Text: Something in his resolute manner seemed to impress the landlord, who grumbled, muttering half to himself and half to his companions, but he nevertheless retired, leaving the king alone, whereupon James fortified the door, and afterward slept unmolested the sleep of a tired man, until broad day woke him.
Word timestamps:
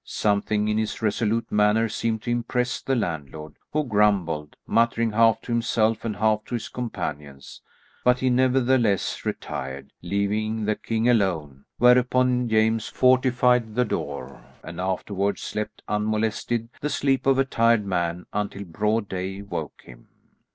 Something 0.03 0.67
in 0.67 0.79
his 0.79 0.99
resolute 1.03 1.51
manner 1.51 1.87
seemed 1.87 2.23
to 2.23 2.31
impress 2.31 2.81
the 2.81 2.95
landlord, 2.95 3.53
who 3.71 3.83
grumbled, 3.83 4.55
muttering 4.65 5.11
half 5.11 5.39
to 5.43 5.51
himself 5.51 6.03
and 6.03 6.15
half 6.15 6.43
to 6.45 6.55
his 6.55 6.69
companions, 6.69 7.61
but 8.03 8.17
he 8.17 8.31
nevertheless 8.31 9.23
retired, 9.25 9.91
leaving 10.01 10.65
the 10.65 10.75
king 10.75 11.07
alone, 11.07 11.65
whereupon 11.77 12.49
James 12.49 12.87
fortified 12.87 13.75
the 13.75 13.85
door, 13.85 14.41
and 14.63 14.81
afterward 14.81 15.37
slept 15.37 15.83
unmolested 15.87 16.69
the 16.79 16.89
sleep 16.89 17.27
of 17.27 17.37
a 17.37 17.45
tired 17.45 17.85
man, 17.85 18.25
until 18.33 18.63
broad 18.63 19.07
day 19.07 19.43
woke 19.43 19.83
him. 19.83 20.07